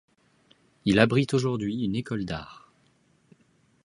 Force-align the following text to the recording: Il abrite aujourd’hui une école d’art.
Il 0.85 0.97
abrite 0.97 1.35
aujourd’hui 1.35 1.83
une 1.83 1.95
école 1.95 2.25
d’art. 2.25 2.73